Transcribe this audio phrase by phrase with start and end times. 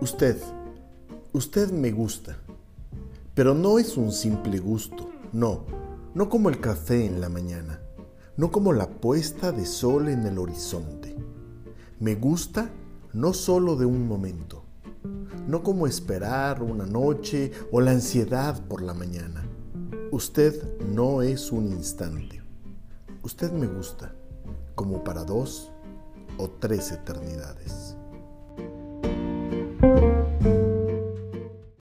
[0.00, 0.36] Usted,
[1.32, 2.36] usted me gusta,
[3.34, 5.64] pero no es un simple gusto, no,
[6.14, 7.80] no como el café en la mañana,
[8.36, 11.16] no como la puesta de sol en el horizonte.
[11.98, 12.70] Me gusta
[13.12, 14.62] no solo de un momento,
[15.48, 19.42] no como esperar una noche o la ansiedad por la mañana.
[20.12, 22.40] Usted no es un instante.
[23.24, 24.14] Usted me gusta
[24.76, 25.72] como para dos
[26.38, 27.87] o tres eternidades.